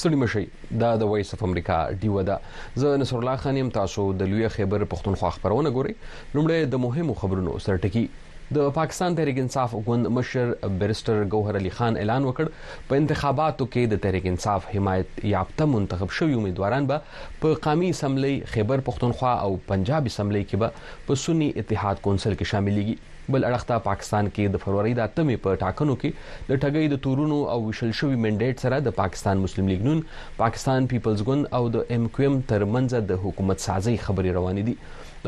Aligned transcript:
ستړي 0.00 0.16
مشي 0.22 0.44
دا 0.82 0.88
د 1.02 1.08
وایس 1.12 1.30
اف 1.36 1.42
امریکا 1.46 1.76
ډیو 2.00 2.20
ده 2.28 2.82
زه 2.82 3.00
نصر 3.02 3.18
الله 3.20 3.40
خان 3.44 3.60
يم 3.60 3.70
تاسو 3.76 4.04
د 4.22 4.30
لوی 4.32 4.48
خبر 4.56 4.84
پښتونخوا 4.94 5.30
خبرونه 5.36 5.72
ګوري 5.76 5.94
لومړی 6.34 6.66
د 6.74 6.82
مهمو 6.84 7.14
خبرونو 7.20 7.54
سرټکی 7.66 8.02
د 8.56 8.68
پاکستان 8.74 9.16
تحریک 9.18 9.38
انصاف 9.42 9.72
غوند 9.86 10.10
مشر 10.16 10.52
برستر 10.82 11.22
گوهر 11.36 11.58
علي 11.62 11.72
خان 11.78 11.96
اعلان 12.02 12.28
وکړ 12.30 12.50
په 12.92 12.98
انتخاباتو 13.02 13.68
کې 13.72 13.92
د 13.94 14.02
تحریک 14.04 14.28
انصاف 14.32 14.68
حمایت 14.74 15.18
یافته 15.30 15.70
منتخب 15.78 16.14
شوی 16.20 16.38
امیدواران 16.42 16.90
به 16.92 17.18
په 17.44 17.62
قامي 17.66 17.90
اسمبلی 17.96 18.34
خیبر 18.54 18.84
پښتونخوا 18.90 19.32
او 19.48 19.58
پنجاب 19.74 20.12
اسمبلی 20.14 20.44
کې 20.46 20.64
به 20.64 21.04
په 21.10 21.22
سنی 21.26 21.50
اتحاد 21.64 22.06
کونسل 22.08 22.30
کې 22.30 22.54
شاملېږي 22.54 23.02
بل 23.34 23.44
اړخته 23.48 23.78
پاکستان 23.86 24.28
کې 24.34 24.44
د 24.56 24.60
فروری 24.64 24.92
د 24.98 25.04
8مې 25.14 25.36
په 25.46 25.54
ټاکنو 25.62 25.94
کې 26.00 26.10
د 26.48 26.50
ټګۍ 26.62 26.84
د 26.92 26.96
تورونو 27.06 27.38
او 27.54 27.58
وشل 27.68 27.90
شوی 28.00 28.16
منډیټ 28.24 28.56
سره 28.66 28.76
د 28.88 28.94
پاکستان 29.00 29.42
مسلم 29.46 29.66
لیگ 29.72 29.80
نون 29.88 30.02
پاکستان 30.42 30.80
پیپلز 30.92 31.18
ګوند 31.30 31.44
او 31.60 31.64
د 31.76 31.94
ام 31.96 32.02
کیو 32.18 32.30
ام 32.32 32.36
ترمنځ 32.52 32.90
د 33.10 33.20
حکومت 33.26 33.58
سازي 33.68 33.94
خبري 34.04 34.30
روانې 34.38 34.62
دي 34.70 34.74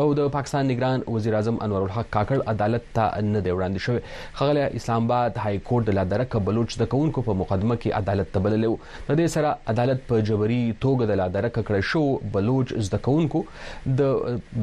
او 0.02 0.06
د 0.18 0.28
پاکستان 0.32 0.66
نگران 0.70 1.00
وزیر 1.12 1.34
اعظم 1.36 1.56
انور 1.66 1.82
الحق 1.86 2.10
کاکړ 2.16 2.42
عدالت 2.50 2.84
ته 2.98 3.22
نه 3.28 3.40
دی 3.46 3.52
وړاندې 3.52 3.84
شوی 3.86 3.98
خغله 4.40 4.66
اسلام 4.80 5.06
آباد 5.08 5.38
های 5.44 5.54
کورټ 5.68 5.88
د 5.88 5.96
لادرک 5.98 6.36
بلوچ 6.48 6.76
د 6.82 6.88
کونکو 6.92 7.24
په 7.28 7.36
مقدمه 7.40 7.76
کې 7.76 8.04
عدالت 8.04 8.30
تبللو 8.36 8.70
د 9.08 9.18
دې 9.22 9.32
سره 9.34 9.54
عدالت 9.74 10.04
په 10.12 10.20
جبري 10.30 10.60
توګه 10.84 11.10
د 11.12 11.18
لادرک 11.22 11.58
کړه 11.58 11.88
شو 11.92 12.02
بلوچ 12.36 12.74
زده 12.90 13.00
کونکو 13.08 13.42
د 14.02 14.12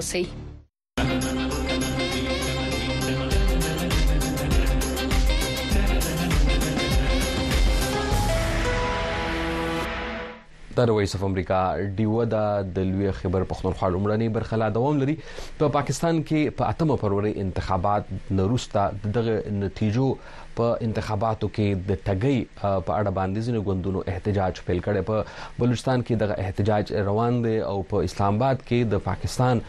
اوسئ 0.00 0.22
د 10.80 10.88
وایس 10.96 11.14
اف 11.16 11.22
امریکا 11.26 11.56
ډیوه 11.96 12.24
د 12.34 12.68
دلوي 12.76 13.08
خبر 13.16 13.42
پښتونخوا 13.48 13.88
لمړني 13.94 14.28
برخلا 14.36 14.68
دوام 14.76 15.00
لري 15.00 15.14
په 15.24 15.72
پاکستان 15.74 16.20
کې 16.28 16.54
په 16.60 16.70
اتمه 16.74 16.96
پروري 17.02 17.32
انتخابات 17.42 18.12
نروستا 18.38 18.84
دغه 19.18 19.34
نتیجو 19.56 20.06
په 20.58 20.76
انتخاباتو 20.86 21.48
کې 21.56 21.84
د 21.90 22.00
تګي 22.08 22.38
په 22.60 22.92
اړه 22.98 23.10
باندې 23.18 23.46
ځینې 23.46 23.62
ګوندونو 23.68 24.02
احتجاج 24.12 24.60
پیل 24.68 24.80
کړي 24.86 25.02
په 25.10 25.60
بلوچستان 25.62 26.02
کې 26.06 26.18
دغه 26.22 26.38
احتجاج 26.44 26.92
روان 27.10 27.38
دی 27.44 27.54
او 27.72 27.76
په 27.92 28.08
اسلام 28.10 28.28
آباد 28.40 28.60
کې 28.68 28.90
د 28.94 29.02
پاکستان 29.06 29.60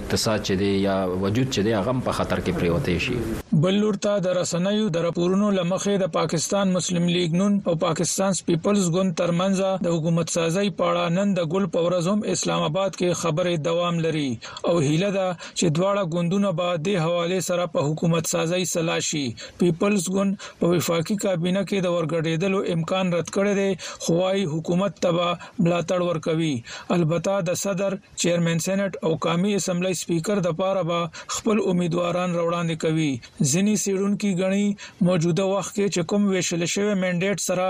اقتصاد 0.00 0.38
چې 0.46 0.54
دی 0.62 0.70
یا 0.88 0.96
وجود 1.22 1.48
چې 1.54 1.60
دی 1.66 1.72
هغه 1.78 1.92
په 2.10 2.14
خطر 2.20 2.38
کې 2.44 2.52
پریوته 2.60 2.92
شي 3.08 3.16
بل 3.64 3.76
ورته 3.82 4.10
د 4.24 4.32
رسنیو 4.36 4.88
د 4.94 5.02
راپورونو 5.04 5.46
لمخې 5.58 5.92
د 6.00 6.08
پاکستان 6.14 6.72
مسلم 6.76 7.04
لیگ 7.12 7.36
نون 7.40 7.54
او 7.70 7.74
پاکستان 7.84 8.34
پیپلز 8.48 8.88
ګوند 8.96 9.12
ترمنځ 9.20 9.60
د 9.86 9.94
حکومت 9.94 10.32
سازي 10.34 10.64
پاړه 10.80 11.04
نن 11.14 11.30
د 11.38 11.46
ګل 11.54 11.68
پورزم 11.76 12.20
اسلام 12.32 12.64
آباد 12.66 12.98
کې 13.02 13.20
خبره 13.20 13.54
دوام 13.68 14.00
لري 14.06 14.24
او 14.30 14.74
هیله 14.86 15.08
ده 15.14 15.30
چې 15.44 15.72
دواړه 15.78 16.10
ګوندونه 16.16 16.50
به 16.58 16.74
د 16.88 16.98
حواله 17.04 17.46
سره 17.46 17.64
په 17.78 17.86
حکومت 17.88 18.28
سازي 18.34 18.58
سلاشي 18.74 19.22
پیپلز 19.64 20.10
ګوند 20.18 20.36
په 20.60 20.74
وفاقي 20.74 21.16
کابینه 21.24 21.64
کې 21.64 21.88
د 21.88 21.96
ورګډېدلو 21.96 22.76
امکان 22.76 23.14
رد 23.18 23.32
کړی 23.38 23.60
دی 23.60 23.80
خوای 24.08 24.44
حکومت 24.52 25.00
تبا 25.08 25.30
ملاتړ 25.62 26.10
ورکوي 26.10 26.52
البته 26.98 27.40
د 27.48 27.58
صدر 27.64 27.98
چیرمن 28.04 28.62
سېنات 28.68 29.00
او 29.06 29.16
قومي 29.28 29.56
اسمبلی 29.62 29.96
سپیکر 30.04 30.46
د 30.50 30.56
پاره 30.62 30.86
به 30.92 31.32
خپل 31.38 31.66
امیدواران 31.74 32.38
روان 32.44 32.76
کوي 32.86 33.10
ځینې 33.52 33.74
سیرونکو 33.84 34.28
غني 34.40 34.66
موجوده 35.06 35.44
وخت 35.54 35.70
کې 35.76 35.86
چې 35.94 36.00
کوم 36.10 36.22
ویشل 36.32 36.62
شوی 36.74 36.94
منډیټ 37.02 37.38
سره 37.48 37.66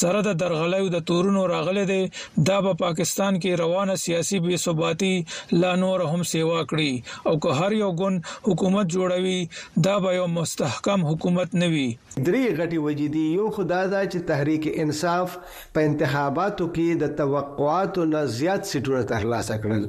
سره 0.00 0.18
د 0.28 0.30
درغلیو 0.42 0.86
د 0.94 0.98
تورونو 1.08 1.42
راغله 1.54 1.84
دي 1.92 2.02
دا 2.48 2.58
په 2.66 2.72
پاکستان 2.84 3.32
کې 3.42 3.60
روانه 3.62 3.94
سیاسي 4.04 4.38
بې 4.44 4.56
ثباتی 4.64 5.14
لا 5.62 5.72
نور 5.82 5.98
هم 6.10 6.20
سیوا 6.34 6.60
کړی 6.70 6.92
او 7.28 7.32
که 7.42 7.48
هر 7.58 7.70
یو 7.82 7.90
ګوند 8.00 8.16
حکومت 8.48 8.86
جوړوي 8.96 9.40
دا 9.86 9.94
به 10.02 10.10
یو 10.18 10.26
مستحکم 10.38 10.98
حکومت 11.10 11.48
نه 11.62 11.68
وي 11.74 11.88
درې 12.26 12.42
غټي 12.58 12.78
وجدي 12.86 13.26
یو 13.38 13.46
خدا 13.56 13.82
دا 13.94 14.00
چې 14.12 14.18
تحریک 14.30 14.64
انصاف 14.82 15.28
په 15.74 15.80
انتخاباتو 15.88 16.64
کې 16.76 16.88
د 17.02 17.14
توقعاتو 17.20 18.02
نه 18.12 18.20
زیات 18.38 18.62
سټونه 18.70 19.02
ترلاسه 19.12 19.54
کړل 19.62 19.84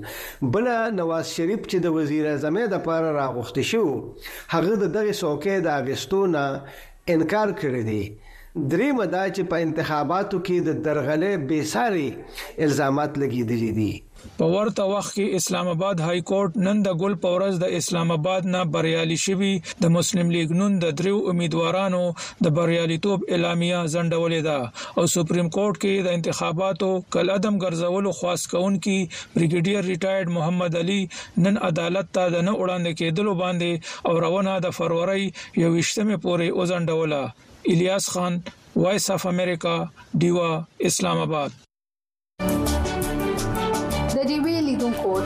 بل 0.53 0.65
نواز 0.99 1.25
شریف 1.35 1.61
چې 1.71 1.77
د 1.81 1.87
وزیر 1.97 2.25
اعظم 2.31 2.55
د 2.73 2.77
پاره 2.87 3.09
راغښت 3.19 3.55
شو 3.71 3.85
هغه 4.53 4.73
دغه 4.97 5.13
څوکې 5.21 5.55
د 5.63 5.67
اغستونه 5.81 6.41
انکار 7.13 7.49
کړی 7.61 7.83
دی 7.89 8.03
درې 8.71 8.85
مدا 8.95 9.19
چې 9.35 9.43
په 9.51 9.57
انتخاباتو 9.65 10.37
کې 10.47 10.55
د 10.67 10.69
درغلې 10.85 11.29
بیساري 11.49 12.07
الزامات 12.65 13.11
لګیدلې 13.21 13.69
دي 13.79 13.91
په 14.39 14.47
ورته 14.53 14.83
وخت 14.93 15.11
کې 15.17 15.35
اسلام 15.39 15.67
آباد 15.73 15.99
های 16.07 16.19
کورټ 16.31 16.57
نن 16.65 16.81
د 16.87 16.97
ګل 17.03 17.13
پورز 17.25 17.59
د 17.61 17.71
اسلام 17.77 18.09
آباد 18.15 18.43
نه 18.55 18.63
بریالي 18.73 19.17
شوی 19.25 19.51
د 19.83 19.93
مسلم 19.95 20.33
لیگ 20.35 20.49
نن 20.61 20.75
د 20.83 20.91
دریو 21.01 21.17
امیدوارانو 21.33 22.01
د 22.47 22.53
بریالیتوب 22.57 23.23
اعلامیه 23.29 23.79
ځندولې 23.93 24.41
ده 24.47 24.57
او 24.97 25.05
سپریم 25.15 25.49
کورټ 25.57 25.75
کې 25.83 25.93
د 26.07 26.17
انتخاباتو 26.19 26.89
کل 27.17 27.31
ادم 27.37 27.55
ګرځولو 27.63 28.11
خاص 28.19 28.41
کونکي 28.55 28.97
بریګیډیر 29.35 29.79
ریټایرډ 29.91 30.27
محمد 30.39 30.75
علي 30.83 31.01
نن 31.45 31.63
عدالت 31.71 32.11
ته 32.19 32.27
د 32.35 32.43
نه 32.49 32.57
وړاندې 32.59 32.99
کېدلو 32.99 33.33
باندې 33.43 33.71
او 34.07 34.19
روانه 34.25 34.57
د 34.67 34.77
فروری 34.81 35.23
28مه 35.31 36.17
پورې 36.25 36.59
وزندوله 36.61 37.23
الیاس 37.65 38.07
خان 38.09 38.37
وایس 38.75 39.09
اف 39.11 39.25
امریکا 39.27 39.77
دیوا 40.21 40.49
اسلام 40.89 41.17
اباد 41.25 41.49
د 44.13 44.17
ډیوی 44.29 44.50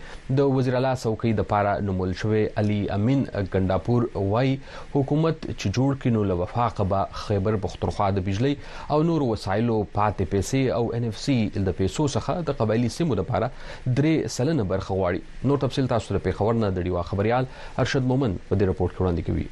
د 0.41 0.51
وزیر 0.57 0.77
اعلی 0.81 0.91
څوکۍ 1.05 1.37
د 1.41 1.49
پاره 1.55 1.75
نومول 1.89 2.13
شوی 2.25 2.43
علي 2.65 2.79
امین 2.99 3.25
ګنداپور 3.57 4.09
وای 4.35 4.53
حکومت 4.97 5.41
چې 5.41 5.75
جوړ 5.79 6.03
کینو 6.05 6.27
له 6.33 6.39
وفاق 6.43 6.83
به 6.95 7.23
خیبر 7.25 7.59
پښتونخوا 7.67 8.11
د 8.19 8.27
بجلی 8.29 8.53
او 8.97 9.01
نور 9.13 9.27
وسایلو 9.33 9.79
پاتې 9.97 10.35
پیسې 10.35 10.79
او 10.81 10.85
ان 11.01 11.09
اف 11.13 11.19
سي 11.27 11.39
د 11.71 11.79
پیسو 11.83 12.09
څخه 12.13 12.49
د 12.53 12.61
قبایلی 12.63 12.95
سیمو 13.01 13.21
لپاره 13.25 13.51
درې 13.57 14.37
سلنه 14.39 14.71
برخه 14.77 15.01
غواړي 15.03 15.51
نو 15.53 15.61
تفصیل 15.67 15.93
تاسو 15.97 16.15
ته 16.17 16.25
په 16.31 16.41
خبرنه 16.45 16.73
دی 16.81 16.89
خبريال 17.11 17.47
ارشد 17.85 18.09
مومن 18.13 18.35
په 18.49 18.55
دې 18.59 18.65
رپورت 18.75 18.93
کې 18.95 19.03
وړاندې 19.03 19.23
کوي 19.31 19.47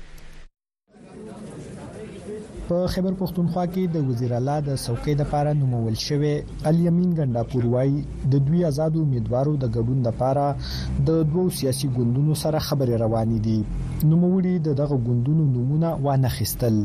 په 2.70 2.78
خیبر 2.92 3.14
پښتونخوا 3.20 3.62
کې 3.72 3.82
د 3.94 4.04
وزیر 4.10 4.30
اعلی 4.38 4.54
د 4.66 4.70
څوکۍ 4.84 5.12
د 5.16 5.22
پاره 5.32 5.50
نومول 5.60 5.94
شوی 6.06 6.32
الیمین 6.70 7.10
ګنداپور 7.18 7.64
وای 7.74 7.90
د 8.34 8.44
دوی 8.46 8.60
آزاد 8.70 8.92
امیدوارو 9.04 9.52
د 9.62 9.72
ګډون 9.76 9.98
د 10.02 10.08
پاره 10.20 10.48
د 11.10 11.20
دوو 11.34 11.44
سیاسي 11.58 11.86
ګوندونو 11.98 12.32
سره 12.44 12.58
خبرې 12.68 12.94
روانې 13.04 13.38
دي 13.46 13.58
نوموړي 14.12 14.54
د 14.68 14.80
دغه 14.80 14.96
ګوندونو 15.08 15.44
نمونه 15.54 15.88
وانه 16.08 16.30
خستل 16.36 16.76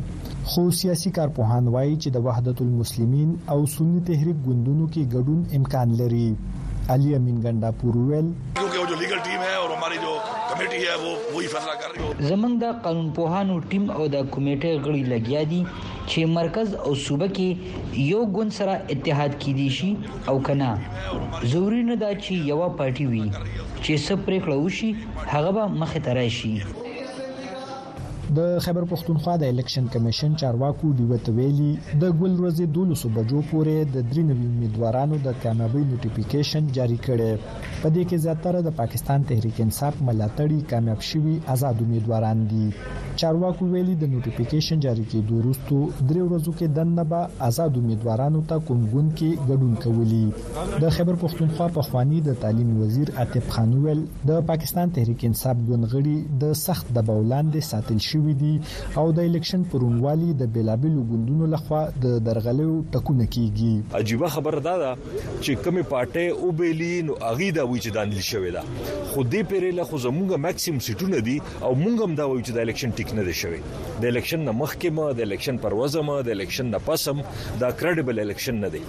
خو 0.50 0.64
سیاسي 0.82 1.10
کارپوهان 1.18 1.64
وایي 1.74 1.96
چې 2.02 2.10
د 2.16 2.28
وحدت 2.30 2.58
المسلمین 2.68 3.30
او 3.54 3.60
سنی 3.78 4.00
تحریک 4.12 4.38
ګوندونو 4.48 4.84
کې 4.94 5.04
ګډون 5.18 5.40
امکان 5.60 5.88
لري 6.02 6.28
अली 6.94 7.14
अमीन 7.14 7.42
गंडा 7.42 7.70
पुरुवेल 7.80 8.30
क्योंकि 8.58 8.78
जो 8.92 8.96
लीगल 9.00 9.18
टीम 9.26 9.40
है 9.46 9.58
और 9.58 9.72
हमारी 9.72 9.98
जो 10.06 10.14
कमेटी 10.54 10.78
है 10.84 10.96
वो 11.04 11.12
वही 11.36 11.48
फैसला 11.48 11.74
कर 11.82 11.92
रही 11.96 12.06
हो 12.06 12.10
زمونږ 12.30 12.54
د 12.64 12.66
قانون 12.84 13.10
پوهانو 13.18 13.58
ټیم 13.72 13.84
او 13.98 14.08
د 14.16 14.26
کمیټې 14.34 14.72
غړي 14.86 15.04
لګیا 15.14 15.42
دي 15.52 15.62
چې 16.10 16.20
مرکز 16.40 16.68
او 16.88 16.94
صوبه 17.06 17.28
کې 17.38 17.48
یو 18.14 18.24
ګوند 18.38 18.56
سره 18.60 18.76
اتحاد 18.96 19.38
کیدی 19.44 19.68
شي 19.78 19.92
او 20.30 20.36
کنه 20.48 20.74
ضروري 21.54 21.84
نه 21.92 21.96
دا 22.06 22.12
چې 22.24 22.34
یو 22.52 22.60
پارټي 22.82 23.08
وي 23.12 23.26
چې 23.38 24.04
سپریکړه 24.08 24.58
وشي 24.64 24.92
هغه 25.36 25.58
به 25.58 25.82
مخه 25.84 26.00
ترای 26.10 26.30
شي 26.42 26.56
د 28.38 28.42
خیبر 28.64 28.84
پښتونخوا 28.90 29.36
د 29.42 29.52
الیکشن 29.54 29.86
کمیشن 29.94 30.34
چارواکو 30.40 30.90
دیوته 30.98 31.32
ویلي 31.38 31.70
د 32.02 32.18
ګل 32.20 32.36
ورځې 32.42 32.66
12 32.74 33.12
بجو 33.14 33.40
پورې 33.52 33.74
د 33.94 34.04
درې 34.10 34.24
نوي 34.28 34.46
امیدوارانو 34.56 35.16
د 35.28 35.40
کامیابی 35.46 35.80
نوټیفیکیشن 35.94 36.68
جاری 36.78 36.98
کړي 37.08 37.54
په 37.54 37.90
دې 37.96 38.04
کې 38.10 38.20
زیاتره 38.26 38.62
د 38.68 38.76
پاکستان 38.82 39.26
تحریک 39.32 39.62
انصاف 39.66 39.98
ملاتړي 40.10 40.60
کامیاب 40.74 41.02
شوي 41.10 41.38
آزاد 41.56 41.82
امیدواران 41.88 42.44
دي 42.52 42.68
چارواکو 43.24 43.72
ویلي 43.72 43.96
د 44.04 44.14
نوټیفیکیشن 44.14 44.86
جاری 44.88 45.08
کېدو 45.14 45.42
وروسته 45.42 45.82
درې 46.12 46.22
ورځو 46.28 46.56
کې 46.60 46.78
دنه 46.78 47.08
به 47.16 47.48
آزاد 47.50 47.82
امیدوارانو 47.84 48.44
ته 48.54 48.64
کوم 48.70 48.86
ګوند 48.94 49.14
کې 49.16 49.50
ګډون 49.50 49.74
کوي 49.88 50.82
د 50.86 50.96
خیبر 51.00 51.20
پښتونخوا 51.26 51.72
په 51.80 51.90
خوانی 51.90 52.22
د 52.30 52.40
تعلیم 52.46 52.72
وزیر 52.86 53.12
عتیب 53.26 53.50
خانویل 53.58 54.06
د 54.34 54.48
پاکستان 54.54 54.96
تحریک 55.02 55.28
انصاف 55.32 55.66
ګوند 55.72 55.92
غړي 55.96 56.40
د 56.46 56.56
سخت 56.64 56.96
دبولاندې 56.96 57.70
ساتل 57.74 58.00
شي 58.12 58.18
شوې 58.20 58.34
دي 58.40 58.54
او 59.02 59.06
د 59.18 59.26
الیکشن 59.30 59.62
پرونوالي 59.74 60.30
د 60.44 60.48
بیلابلو 60.58 61.04
ګوندونو 61.12 61.48
لخوا 61.56 61.82
د 62.06 62.16
درغلو 62.28 62.66
ټکونه 62.96 63.28
کیږي 63.36 63.98
عجیب 64.02 64.26
خبر 64.36 64.58
دا 64.68 64.74
ده 64.84 64.92
چې 65.02 65.64
کمی 65.68 65.84
پټه 65.94 66.46
او 66.46 66.52
بیلین 66.62 67.12
او 67.16 67.18
اغي 67.32 67.50
دا 67.58 67.68
وی 67.72 67.80
چې 67.80 67.98
دانل 68.00 68.24
شوې 68.30 68.56
ده 68.58 68.64
خو 69.12 69.26
دې 69.34 69.52
پیرې 69.54 69.72
له 69.82 69.88
خو 69.92 70.02
زمونږه 70.08 70.44
ماکسیم 70.48 70.82
سیټونه 70.90 71.24
دي 71.30 71.38
او 71.44 71.74
مونږ 71.82 72.08
هم 72.08 72.18
دا 72.22 72.30
وی 72.32 72.42
چې 72.48 72.60
د 72.60 72.66
الیکشن 72.66 72.98
ټیک 73.02 73.14
نه 73.22 73.28
دي 73.30 73.38
شوې 73.44 74.00
د 74.06 74.14
الیکشن 74.14 74.48
نه 74.50 74.56
مخکې 74.64 75.00
ما 75.02 75.10
د 75.22 75.30
الیکشن 75.30 75.62
پروازه 75.68 76.08
ما 76.12 76.18
د 76.30 76.36
الیکشن 76.38 76.74
نه 76.78 76.86
پسم 76.92 77.26
دا 77.28 77.76
کریډیبل 77.84 78.28
الیکشن 78.28 78.66
نه 78.68 78.74
دی 78.78 78.88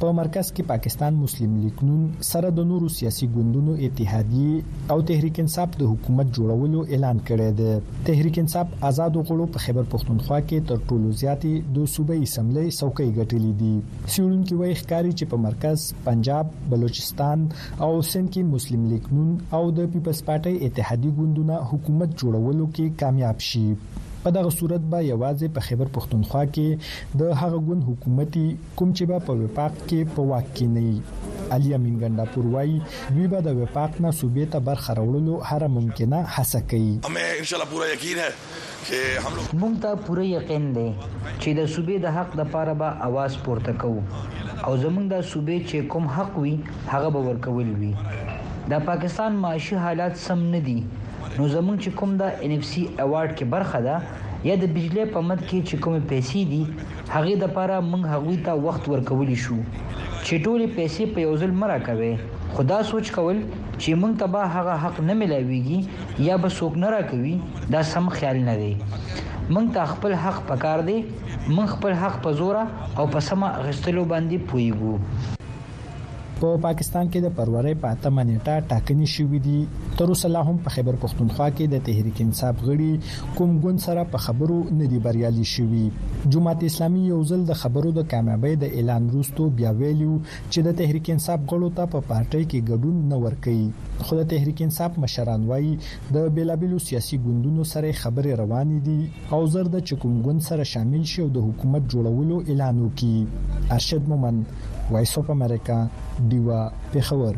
په 0.00 0.08
مرکز 0.16 0.50
کې 0.54 0.62
پاکستان 0.68 1.14
مسلم 1.18 1.52
لیگ 1.60 1.78
نون 1.90 2.00
سره 2.30 2.48
د 2.56 2.64
نورو 2.72 2.88
سیاسي 2.96 3.26
ګوندونو 3.36 3.74
اتحادیه 3.86 4.92
او 4.94 4.96
تحریک 5.10 5.38
انصاف 5.42 5.78
د 5.82 5.88
حکومت 5.92 6.32
جوړولو 6.38 6.82
اعلان 6.96 7.22
کړی 7.30 7.56
دی 7.60 7.70
تحریک 8.10 8.40
انصاف 8.44 8.74
آزاد 8.90 9.18
غړو 9.28 9.46
په 9.54 9.64
خیبر 9.66 9.88
پښتونخوا 9.94 10.40
کې 10.48 10.66
تر 10.72 10.82
ټولو 10.90 11.14
زیاتې 11.22 11.72
د 11.78 11.88
صوبې 11.94 12.28
اسمبلی 12.30 12.66
څوکۍ 12.78 13.10
ګټلې 13.18 13.52
دي 13.64 13.72
سیولونکو 14.16 14.58
وایي 14.60 14.76
ښکاری 14.82 15.12
چې 15.18 15.32
په 15.34 15.42
مرکز 15.48 15.88
پنجاب 16.08 16.54
بلوچستان 16.74 17.46
او 17.60 17.92
سند 18.10 18.32
کې 18.34 18.50
مسلم 18.54 18.86
لیگ 18.94 19.10
نون 19.18 19.32
او 19.60 19.62
د 19.80 19.90
پیپلز 19.96 20.22
پارټي 20.28 20.70
اتحادیه 20.70 21.20
ګوندونه 21.20 21.62
حکومت 21.72 22.18
جوړولو 22.20 22.70
کې 22.80 23.04
کامیاب 23.04 23.44
شي 23.52 23.66
په 24.26 24.34
دغه 24.38 24.50
صورت 24.60 24.82
به 24.92 24.98
یوازې 25.08 25.48
په 25.56 25.62
خیبر 25.64 25.90
پښتونخوا 25.96 26.40
کې 26.54 27.18
د 27.20 27.28
هغه 27.40 27.58
ګوند 27.66 27.82
حکومتي 27.90 28.46
کوم 28.80 28.94
چې 28.96 29.04
به 29.10 29.18
په 29.26 29.36
وفاق 29.42 29.76
کې 29.90 30.08
په 30.16 30.22
واک 30.30 30.48
کې 30.56 30.66
نه 30.76 31.54
علي 31.56 31.70
امین 31.76 32.00
ګندا 32.00 32.24
پوروي 32.36 32.72
دوی 33.18 33.28
به 33.34 33.44
د 33.48 33.54
وفاق 33.60 34.00
نه 34.06 34.12
صوبې 34.20 34.46
ته 34.54 34.64
برخه 34.70 34.96
راوړلو 35.00 35.36
هر 35.50 35.66
ممکنه 35.76 36.18
هڅه 36.38 36.60
کوي 36.72 36.92
همې 37.06 37.44
ان 37.44 37.48
شاء 37.50 37.58
الله 37.58 37.70
پورا 37.74 37.90
یقین 37.92 38.18
ہے 38.24 38.32
چې 38.88 39.24
هم 39.26 39.32
لوگ 39.38 39.54
مونږ 39.62 39.86
ته 39.86 40.02
پوره 40.08 40.26
یقین 40.32 40.66
دی 40.80 40.86
چې 40.98 41.56
د 41.60 41.70
صوبې 41.76 42.04
د 42.06 42.18
حق 42.20 42.36
لپاره 42.44 42.74
به 42.84 43.00
आवाज 43.10 43.40
پورته 43.48 43.78
کوو 43.84 44.04
او 44.08 44.76
زمونږ 44.82 45.06
د 45.14 45.22
صوبې 45.30 45.58
چې 45.70 45.88
کوم 45.96 46.12
حق 46.18 46.42
وي 46.42 46.54
هغه 46.92 47.16
به 47.16 47.26
ورکول 47.30 47.72
وي 47.80 47.94
د 48.74 48.86
پاکستان 48.92 49.40
معاشي 49.46 49.82
حالات 49.86 50.22
سم 50.28 50.48
نه 50.56 50.64
دي 50.70 50.78
نو 51.38 51.44
زمونږ 51.56 51.78
چې 51.84 51.90
کوم 51.98 52.10
دا 52.20 52.28
ان 52.44 52.50
اف 52.56 52.64
سی 52.72 52.82
ایوارډ 53.02 53.30
کې 53.38 53.44
برخه 53.54 53.78
ده 53.86 53.94
یا 54.48 54.54
د 54.62 54.70
بجلی 54.76 55.04
په 55.14 55.20
مد 55.28 55.40
کې 55.48 55.58
چې 55.68 55.76
کوم 55.84 55.94
پیسې 56.12 56.40
دي 56.50 56.60
هغه 57.14 57.34
د 57.40 57.42
لپاره 57.44 57.76
موږ 57.90 58.02
هغه 58.12 58.34
ته 58.46 58.52
وخت 58.66 58.88
ورکولی 58.92 59.36
شو 59.44 59.58
چې 60.26 60.34
ټولې 60.44 60.66
پیسې 60.78 61.02
په 61.16 61.24
یو 61.26 61.34
ځل 61.42 61.52
مرا 61.62 61.78
کوي 61.88 62.10
خدا 62.58 62.78
سوچ 62.90 63.10
کول 63.16 63.38
چې 63.82 63.90
موږ 64.02 64.12
ته 64.20 64.26
به 64.34 64.50
هغه 64.56 64.74
حق 64.84 65.00
نه 65.08 65.16
ملويږي 65.22 66.26
یا 66.28 66.36
به 66.44 66.48
څوک 66.58 66.72
نه 66.82 66.88
راکوي 66.96 67.34
دا 67.76 67.80
سم 67.92 68.08
خیال 68.18 68.38
نه 68.48 68.54
دی 68.62 68.72
موږ 69.52 69.66
ته 69.78 69.82
خپل 69.94 70.12
حق 70.26 70.38
پکار 70.52 70.78
دی 70.90 70.98
موږ 71.54 71.66
خپل 71.74 71.92
حق 72.04 72.20
په 72.28 72.36
زوره 72.42 72.64
او 72.98 73.04
په 73.16 73.20
سمه 73.30 73.48
غشتلو 73.66 74.04
باندې 74.12 74.38
پویګو 74.52 74.94
په 76.40 76.48
پاکستان 76.62 77.06
کې 77.12 77.20
د 77.24 77.28
پرورې 77.36 77.70
په 77.82 77.92
اتمه 77.96 78.22
نیټه 78.30 78.54
ټاکنې 78.70 79.06
شوې 79.12 79.38
دي 79.44 79.60
تر 80.00 80.10
اوسه 80.14 80.28
لا 80.32 80.40
هم 80.48 80.56
په 80.66 80.72
خیبر 80.74 80.98
پښتونخوا 81.04 81.46
کې 81.58 81.68
د 81.74 81.78
تحریک 81.86 82.18
انصاف 82.24 82.58
غړي 82.66 82.88
کوم 83.38 83.54
ګوند 83.62 83.82
سره 83.84 84.02
په 84.14 84.20
خبرو 84.24 84.58
نه 84.80 84.88
دی 84.92 84.98
بریالي 85.06 85.46
شوی 85.52 85.84
جماعت 86.34 86.66
اسلامي 86.68 87.04
یو 87.12 87.22
ځل 87.30 87.46
د 87.52 87.58
خبرو 87.62 87.94
د 88.00 88.06
کامیابی 88.12 88.52
د 88.64 88.74
اعلان 88.80 89.08
وروسته 89.14 89.48
بیا 89.62 89.72
ویلو 89.80 90.10
چې 90.34 90.68
د 90.68 90.76
تحریک 90.82 91.10
انصاف 91.16 91.40
غړو 91.50 91.72
ته 91.80 91.92
په 91.96 92.04
پارټۍ 92.10 92.44
کې 92.50 92.66
ګډون 92.70 93.08
نه 93.14 93.22
ورکړي 93.24 94.04
خو 94.06 94.20
د 94.20 94.28
تحریک 94.36 94.62
انصاف 94.68 95.00
مشران 95.06 95.48
وایي 95.52 95.74
د 96.18 96.30
بیلابیلو 96.40 96.82
سیاسي 96.90 97.22
ګوندونو 97.26 97.68
سره 97.74 97.96
خبرې 98.04 98.42
روانې 98.44 98.78
دي 98.86 99.36
او 99.36 99.42
زر 99.56 99.72
د 99.78 99.88
چکم 99.88 100.22
ګوند 100.28 100.48
سره 100.52 100.70
شامل 100.76 101.10
شي 101.14 101.26
او 101.26 101.32
د 101.38 101.48
حکومت 101.50 101.90
جوړولو 101.92 102.46
اعلان 102.50 102.84
وکړي 102.86 103.76
ارشد 103.80 104.12
مومن 104.14 104.46
وایس 104.90 105.18
اف 105.18 105.30
امریکا 105.30 105.76
دیوا 106.30 106.68
پخور 106.94 107.34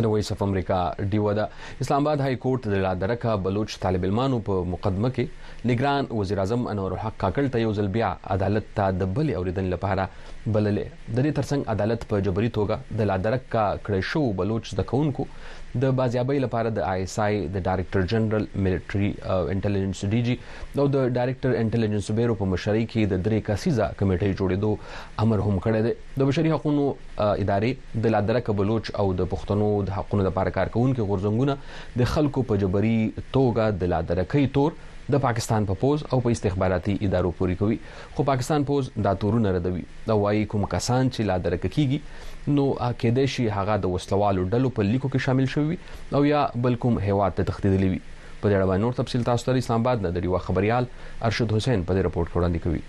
د 0.00 0.06
وایس 0.12 0.28
اف 0.32 0.42
امریکا 0.44 0.78
ډیو 1.12 1.24
ده 1.38 1.44
اسلام 1.84 2.02
آباد 2.06 2.20
های 2.24 2.36
کورټ 2.44 2.62
د 2.74 2.82
لادرکه 2.84 3.32
بلوچ 3.46 3.74
طالب 3.84 4.04
علمانو 4.08 4.38
په 4.48 4.64
مقدمه 4.74 5.10
کې 5.16 5.68
نگران 5.70 6.04
وزیر 6.20 6.38
اعظم 6.44 6.66
انور 6.72 6.92
الحق 6.96 7.18
کاکل 7.24 7.48
ته 7.56 7.62
یو 7.64 7.72
ځل 7.78 7.88
بیا 7.96 8.08
عدالت 8.36 8.70
ته 8.78 8.86
د 9.02 9.10
بلې 9.18 9.36
اوریدن 9.42 9.68
لپاره 9.74 10.06
بللې 10.46 11.12
د 11.16 11.18
دې 11.18 11.32
ترڅنګ 11.40 11.74
عدالت 11.76 12.06
په 12.12 12.22
جبري 12.28 12.50
توګه 12.58 12.98
د 13.00 13.10
لادرکه 13.12 13.64
کړې 13.64 14.12
شو 14.12 14.24
بلوچ 14.40 14.72
د 14.80 14.88
کونکو 14.94 15.28
د 15.80 15.90
بازیابۍ 15.98 16.38
لپاره 16.44 16.70
د 16.76 16.80
آی 16.86 17.02
اس 17.02 17.14
آی 17.26 17.36
د 17.52 17.56
ډایرکټر 17.66 18.02
جنرال 18.12 18.46
ملټری 18.64 19.10
انټيليجنس 19.34 20.04
ډي 20.14 20.20
جي 20.26 20.34
نو 20.80 20.86
د 20.96 21.06
ډایرکټر 21.16 21.54
انټيليجنس 21.60 22.10
بیرو 22.18 22.34
په 22.40 22.48
مشرۍ 22.52 22.84
کې 22.92 23.06
د 23.12 23.22
درې 23.26 23.40
کسيزه 23.48 23.86
کمیټې 24.00 24.30
جوړېدو 24.40 25.22
امر 25.26 25.44
هم 25.46 25.62
کړی 25.64 25.82
دی 25.86 25.94
د 26.20 26.28
بشري 26.30 26.52
حقوقو 26.56 26.86
uh, 26.92 27.34
ادارې 27.44 28.02
د 28.06 28.14
لادرک 28.16 28.50
بلوچ 28.60 28.92
او 28.98 29.06
د 29.22 29.30
پښتنو 29.34 29.70
د 29.90 29.98
حقوقو 29.98 30.24
لپاره 30.28 30.56
کارکونکو 30.58 31.08
غورځنګونه 31.10 32.00
د 32.02 32.12
خلکو 32.14 32.46
په 32.52 32.62
جبري 32.64 32.96
توګه 33.16 33.70
د 33.84 33.92
لادرکې 33.94 34.54
تور 34.58 34.80
د 35.10 35.14
پاکستان 35.24 35.64
په 35.68 35.74
پوز 35.82 36.02
او 36.14 36.18
په 36.24 36.32
استخباراتي 36.34 36.92
ادارو 37.06 37.30
پورې 37.38 37.58
کوي 37.62 37.76
خو 38.18 38.24
پاکستان 38.28 38.64
پوز 38.70 38.90
دا 39.06 39.14
تورونه 39.24 39.52
ردوي 39.56 39.82
دا 40.10 40.14
وایي 40.22 40.44
کوم 40.52 40.66
کسان 40.74 41.10
چې 41.14 41.26
لا 41.30 41.36
درک 41.46 41.64
کیږي 41.76 41.98
نو 42.58 42.66
کې 42.76 43.18
د 43.18 43.28
شي 43.34 43.48
هغه 43.56 43.78
د 43.86 43.94
وسلوالو 43.96 44.46
ډلو 44.54 44.70
په 44.78 44.90
لیکو 44.92 45.12
کې 45.14 45.26
شامل 45.28 45.50
شوی 45.56 45.78
او 46.18 46.22
یا 46.30 46.44
بلکوم 46.68 47.00
هیواد 47.10 47.36
ته 47.40 47.48
تخدیدلی 47.52 47.88
وي 47.92 48.00
په 48.06 48.54
دې 48.54 48.56
اړه 48.56 48.82
نور 48.86 48.96
تفصيل 49.02 49.26
تاسو 49.32 49.50
ته 49.50 49.64
اسلام 49.64 49.86
آباد 49.86 50.06
نه 50.08 50.14
د 50.18 50.28
یو 50.32 50.38
خبريال 50.48 50.90
ارشد 51.30 51.56
حسین 51.58 51.86
په 51.90 52.02
دې 52.02 52.02
رپورت 52.08 52.32
وړاندې 52.36 52.66
کوي 52.68 52.82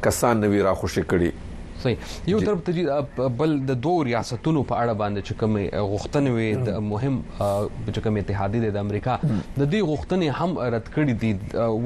کسان 0.09 0.41
نوی 0.47 0.63
را 0.71 0.75
خوشی 0.83 1.05
کړي 1.13 1.49
صحیح 1.83 2.31
یو 2.33 2.39
طرف 2.49 2.63
ته 2.69 3.29
بل 3.41 3.55
د 3.71 3.77
دوه 3.87 4.07
ریاستونو 4.09 4.63
په 4.73 4.83
اړه 4.83 4.99
باندې 5.03 5.27
چې 5.29 5.39
کوم 5.41 5.59
غوښتنې 5.93 6.35
وي 6.37 6.49
د 6.69 6.81
مهم 6.93 7.19
چې 7.39 8.07
کوم 8.07 8.21
اتحادې 8.23 8.73
د 8.79 8.85
امریکا 8.87 9.19
د 9.61 9.71
دې 9.73 9.81
غوښتنې 9.91 10.29
هم 10.39 10.51
رد 10.77 10.89
کړې 10.95 11.15
دي 11.23 11.33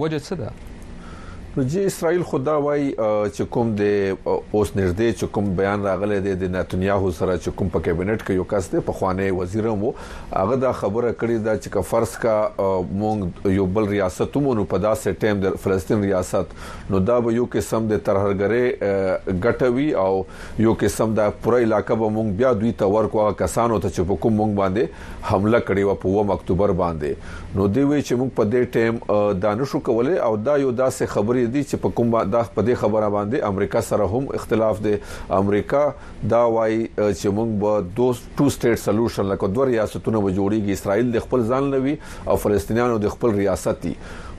وجه 0.00 0.20
څه 0.26 0.34
ده 0.44 0.50
نو 1.56 1.62
جی 1.72 1.82
اسرائیل 1.86 2.22
خدا 2.28 2.52
وای 2.62 2.86
چې 3.00 3.44
کوم 3.56 3.68
د 3.80 3.82
اوس 3.88 4.70
نږدې 4.76 5.10
چې 5.16 5.26
کوم 5.36 5.50
بیان 5.58 5.82
راغلی 5.88 6.16
دی 6.22 6.30
د 6.38 6.48
نتنیاهو 6.54 7.10
سره 7.18 7.36
چې 7.42 7.52
کوم 7.60 7.68
په 7.76 7.84
کابینټ 7.88 8.22
کې 8.24 8.38
یو 8.40 8.46
کس 8.52 8.66
دی 8.72 8.80
په 8.88 8.96
خوانه 9.00 9.28
وزیر 9.36 9.68
مو 9.82 9.90
هغه 9.98 10.56
دا 10.64 10.72
خبره 10.78 11.12
کړې 11.20 11.44
ده 11.48 11.54
چې 11.60 11.72
کفرس 11.76 12.14
کا 12.24 12.34
مونږ 12.56 13.54
یو 13.58 13.66
بل 13.76 13.86
ریاست 13.92 14.38
مونږ 14.46 14.72
په 14.72 14.82
داسې 14.86 15.22
ټیم 15.26 15.44
د 15.44 15.60
فلسطین 15.68 16.02
ریاست 16.08 16.58
نو 16.94 17.02
دا 17.12 17.20
به 17.28 17.36
یو 17.38 17.46
قسم 17.54 17.86
د 17.94 18.02
ترهرګره 18.10 19.38
غټوي 19.46 19.86
او 20.06 20.10
یو 20.66 20.74
قسم 20.82 21.14
د 21.20 21.30
پوره 21.46 21.62
علاقې 21.66 22.02
به 22.02 22.12
مونږ 22.18 22.36
بیا 22.42 22.52
دوی 22.64 22.74
ته 22.82 22.98
ورکو 22.98 23.28
کسانو 23.44 23.78
ته 23.86 23.94
چې 23.94 24.10
په 24.12 24.22
کوم 24.26 24.36
مونږ 24.40 24.64
باندې 24.64 25.30
حمله 25.30 25.62
کړې 25.62 25.84
و 25.86 26.02
په 26.04 26.26
1 26.26 26.36
اکتوبر 26.38 26.76
باندې 26.82 27.40
نو 27.58 27.66
دوی 27.74 27.82
وی 27.88 27.98
چې 28.06 28.16
موږ 28.20 28.30
په 28.36 28.44
دې 28.52 28.62
ټیم 28.76 28.96
دانشو 29.42 29.78
کولې 29.88 30.14
او 30.28 30.30
دا 30.46 30.54
یو 30.62 30.70
داسې 30.78 31.10
خبرې 31.12 31.42
دي 31.56 31.60
چې 31.70 31.80
په 31.84 31.92
کومه 32.00 32.22
دا 32.30 32.40
په 32.56 32.64
دې 32.68 32.78
خبره 32.80 33.10
باندې 33.16 33.50
امریکا 33.50 33.82
سره 33.90 34.08
هم 34.14 34.26
اختلاف 34.38 34.80
دي 34.86 34.94
امریکا 35.38 35.82
دا 36.34 36.40
وایي 36.56 36.80
چې 36.80 37.36
موږ 37.36 37.54
به 37.64 37.76
دوه 38.00 38.16
ټو 38.16 38.50
سټیټ 38.56 38.82
سولوشن 38.86 39.30
لکه 39.34 39.52
دوه 39.58 39.70
ریاستونه 39.70 40.24
به 40.26 40.34
جوړیږي 40.38 40.80
اسرائیل 40.80 41.14
د 41.18 41.24
خپل 41.28 41.46
ځان 41.52 41.70
لوي 41.76 41.96
او 42.32 42.40
فلسطینیانو 42.46 42.98
د 43.06 43.16
خپل 43.16 43.38
ریاست 43.42 43.86
دي 43.86 43.94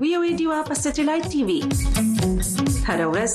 وی 0.00 0.10
او 0.16 0.22
ایډیو 0.28 0.50
په 0.70 0.74
سټلایټ 0.84 1.24
ټي 1.32 1.40
وي 1.48 1.60
هر 2.88 3.00
ورځ 3.12 3.32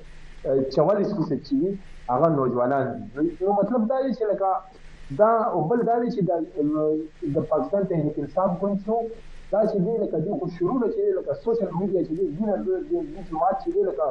چوال 0.76 1.00
سپیڅ 1.10 1.32
چې 1.48 1.60
هغه 2.12 2.28
نوځوانان 2.38 2.88
نو 3.44 3.54
مطلب 3.60 3.82
دا 3.92 3.98
دی 4.06 4.12
چې 4.18 4.24
لکه 4.32 4.50
دا 5.20 5.30
بل 5.70 5.80
دا 5.90 5.96
دی 6.02 6.10
چې 6.16 6.22
د 7.36 7.48
پاکستان 7.52 7.84
ته 7.90 7.96
انصاف 8.24 8.52
کوونکو 8.60 8.98
دا 9.54 9.62
چې 9.72 9.78
دی 9.86 9.94
لکه 10.04 10.18
د 10.26 10.42
خو 10.42 10.46
شروع 10.58 10.78
چې 10.96 11.02
لکه 11.20 11.34
سوشل 11.46 11.70
میډیا 11.80 12.02
چې 12.08 12.14
دی 12.18 12.26
دینه 12.36 12.56
د 12.68 12.84
جماعت 13.32 13.58
چې 13.64 13.70
دی 13.74 13.82
لکه 13.90 14.08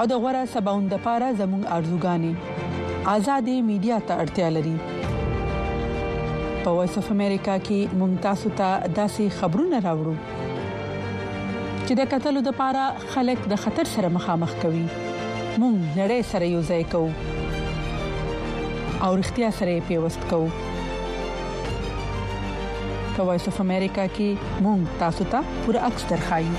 او 0.00 0.04
د 0.08 0.14
غوړه 0.22 0.40
سباوند 0.54 0.90
لپاره 0.94 1.28
زموږ 1.40 1.62
ارزوګانې 1.76 2.32
ازادي 3.12 3.54
میډیا 3.68 3.96
ته 4.10 4.14
اړتیا 4.24 4.48
لري 4.56 4.72
په 6.64 6.70
وایس 6.78 6.94
اف 7.02 7.08
امریکا 7.14 7.54
کې 7.68 7.80
ممتاز 8.02 8.40
ته 8.60 8.68
داسي 9.00 9.26
خبرونه 9.38 9.78
راوړو 9.86 10.16
چې 11.86 11.92
د 12.02 12.10
قتل 12.12 12.36
لپاره 12.50 12.84
خلک 13.16 13.40
د 13.52 13.64
خطر 13.64 13.86
سره 13.96 14.08
مخامخ 14.20 14.52
کوي 14.64 14.86
مونږ 15.60 15.76
نړۍ 16.00 16.20
سره 16.32 16.44
یو 16.54 16.62
ځای 16.72 16.82
کوو 16.96 17.10
او 19.04 19.10
اړتیا 19.18 19.50
سره 19.60 19.82
پیوست 19.92 20.22
کوو 20.32 20.50
په 23.14 23.20
وایس 23.28 23.44
اف 23.52 23.58
امریکا 23.70 24.06
کې 24.16 24.62
مونږ 24.68 24.82
تاسو 25.04 25.24
ته 25.36 25.40
پوره 25.64 25.80
اکثر 25.90 26.18
خایو 26.32 26.54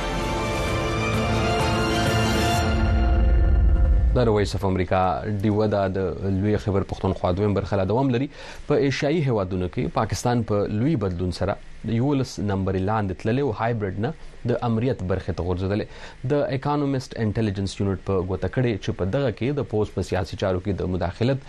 د 4.17 4.21
روي 4.29 4.45
صف 4.51 4.63
امریکا 4.69 4.99
ډیو 5.43 5.65
د 5.73 5.97
لوی 6.37 6.55
خبر 6.63 6.81
پښتونخوا 6.91 7.31
دویم 7.39 7.53
برخه 7.57 7.77
لا 7.79 7.83
دوام 7.93 8.09
لري 8.15 8.27
په 8.69 8.79
ایشیایي 8.87 9.19
هوادونو 9.29 9.67
کې 9.75 9.93
پاکستان 9.99 10.43
په 10.51 10.61
پا 10.65 10.75
لوی 10.79 10.95
بدلون 11.05 11.31
سره 11.39 11.57
د 11.85 11.89
یولس 12.01 12.31
نمبر 12.51 12.75
لاندې 12.89 13.13
تللې 13.21 13.41
او 13.45 13.51
هایبرډ 13.59 13.95
نه 14.05 14.13
د 14.51 14.57
امریت 14.67 15.01
برخه 15.11 15.33
ته 15.39 15.43
ورځدل 15.49 15.83
د 16.31 16.41
اکانومست 16.57 17.15
انټيليجنس 17.25 17.75
یونټ 17.79 18.01
په 18.09 18.23
غوته 18.31 18.49
کړي 18.55 18.73
چې 18.83 18.91
په 19.01 19.05
دغه 19.15 19.29
کې 19.35 19.57
د 19.59 19.67
پوز 19.73 19.91
په 19.97 20.07
سیاسي 20.09 20.39
چارو 20.43 20.59
کې 20.63 20.79
د 20.81 20.91
مداخلت 20.93 21.45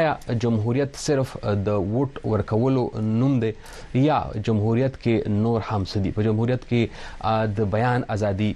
آیا 0.00 0.12
جمهوریت 0.44 0.98
صرف 1.04 1.34
د 1.44 1.68
ووټ 1.92 2.32
ورکولو 2.34 2.84
نوم 3.22 3.38
دی 3.44 3.52
یا 3.54 4.18
جمهوریت 4.36 4.98
کې 5.02 5.38
نور 5.44 5.68
هم 5.70 5.88
سدي 5.94 6.14
په 6.18 6.28
جمهوریت 6.30 6.66
کې 6.72 7.21
د 7.56 7.66
بیان 7.72 8.02
ازادي 8.10 8.50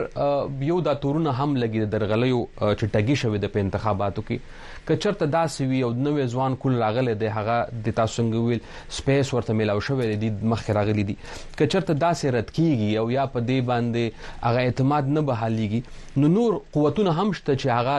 یو 0.69 0.73
د 0.87 0.97
تورونه 1.03 1.31
هم 1.37 1.55
لګي 1.61 1.85
درغلیو 1.93 2.41
چې 2.49 2.89
ټګي 2.95 3.15
شوی 3.21 3.39
د 3.45 3.49
په 3.55 3.61
انتخاباتو 3.63 4.23
کې 4.27 4.83
کچرته 4.89 5.27
داسې 5.35 5.69
وی 5.71 5.79
او 5.87 5.89
نوې 6.07 6.25
ځوان 6.35 6.57
کول 6.65 6.75
راغله 6.81 7.15
د 7.23 7.31
هغه 7.37 7.55
د 7.87 7.95
تاسو 8.01 8.15
څنګه 8.25 8.43
ویل 8.49 8.61
سپیس 8.99 9.31
ورته 9.37 9.55
ملاو 9.61 9.81
شوی 9.87 10.11
دی 10.25 10.29
مخ 10.53 10.61
راغلی 10.79 11.05
دی 11.09 11.15
کچرته 11.23 11.97
داسې 12.03 12.35
رد 12.37 12.53
کیږي 12.59 12.91
او 13.01 13.05
یا 13.15 13.25
په 13.37 13.43
دې 13.49 13.65
باندې 13.71 14.45
هغه 14.49 14.59
اعتماد 14.67 15.11
نه 15.17 15.25
بحاليږي 15.31 16.21
نو 16.23 16.31
نور 16.37 16.53
قوتونه 16.77 17.17
هم 17.21 17.33
شته 17.41 17.57
چې 17.61 17.67
هغه 17.79 17.95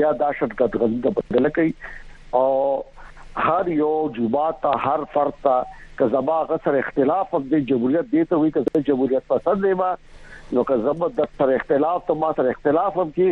بیا 0.00 0.10
دا 0.22 0.28
شرکت 0.40 0.76
غلطه 0.82 1.12
بدل 1.20 1.48
کړي 1.58 2.34
او 2.40 3.46
هر 3.46 3.70
یو 3.76 3.92
جوبات 4.18 4.68
هر 4.88 5.06
فرد 5.14 5.38
ته 5.46 5.86
کزما 6.00 6.36
غسر 6.52 6.78
اختلاف 6.82 7.32
د 7.54 7.64
جمهوریت 7.70 8.10
دی 8.16 8.24
ته 8.32 8.42
وی 8.42 8.52
کزما 8.58 8.84
جمهوریت 8.90 9.28
پسند 9.34 9.66
دی 9.68 9.72
ما 9.82 9.88
نو 10.58 10.66
کزما 10.72 11.10
د 11.22 11.30
سر 11.40 11.54
اختلاف 11.58 12.04
ته 12.10 12.20
ما 12.24 12.32
سره 12.40 12.54
اختلاف 12.56 13.00
هم 13.02 13.10
کی 13.20 13.30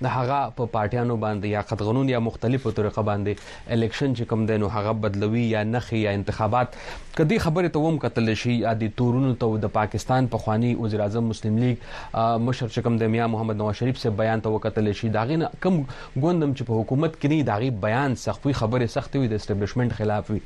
د 0.05 0.15
هغه 0.15 0.39
په 0.57 0.71
پارټیانو 0.75 1.17
باندې 1.25 1.51
یا 1.57 1.61
قدغنون 1.73 2.09
یا 2.13 2.21
مختلفو 2.29 2.73
طریقو 2.79 3.03
باندې 3.09 3.75
الیکشن 3.77 4.15
چې 4.17 4.31
کوم 4.31 4.45
دی 4.51 4.57
نو 4.63 4.69
هغه 4.77 4.93
بدلوي 5.05 5.43
یا 5.51 5.61
نخي 5.75 6.01
یا 6.05 6.15
انتخابات 6.21 6.79
کدي 7.19 7.37
خبره 7.45 7.71
ته 7.77 7.85
ووم 7.85 8.01
کتل 8.07 8.33
شي 8.45 8.57
عادي 8.71 8.89
تورونو 9.03 9.35
ته 9.45 9.61
د 9.67 9.73
پاکستان 9.77 10.31
په 10.35 10.45
خواني 10.47 10.73
وزیر 10.81 11.05
اعظم 11.07 11.31
مسلم 11.33 11.61
لیگ 11.65 11.85
مشر 11.91 12.73
چې 12.73 12.89
کوم 12.89 12.99
دی 13.03 13.11
میا 13.19 13.29
محمد 13.35 13.61
نواز 13.63 13.81
شریف 13.83 14.03
سے 14.07 14.15
بیان 14.23 14.45
ته 14.47 14.55
وکتل 14.57 14.91
شي 15.03 15.13
داغه 15.19 15.53
کم 15.67 15.79
غوندم 15.93 16.57
چې 16.57 16.69
په 16.71 16.81
حکومت 16.81 17.19
کې 17.21 17.31
نه 17.35 17.51
داغه 17.53 17.79
بیان 17.87 18.19
سختوي 18.25 18.57
خبره 18.63 18.91
سختوي 18.97 19.31
د 19.33 19.43
اسټابلیشمنت 19.43 19.97
خلاف 20.01 20.31
وي 20.37 20.41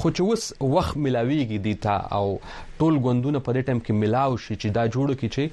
خو 0.00 0.08
چې 0.16 0.32
اوس 0.32 0.44
وخت 0.74 0.96
ملاويږي 1.04 1.56
دي 1.64 1.72
تا 1.84 1.94
او 2.18 2.26
ټول 2.82 2.98
غوندونه 3.06 3.40
په 3.46 3.54
دې 3.56 3.64
ټیم 3.70 3.80
کې 3.86 3.96
ملاو 4.02 4.36
شي 4.44 4.56
چې 4.60 4.74
دا 4.76 4.84
جوړو 4.92 5.16
کې 5.22 5.32
چې 5.34 5.44